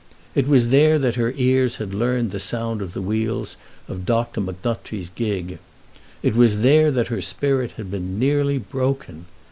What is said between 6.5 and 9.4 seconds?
there that her spirit had been nearly broken.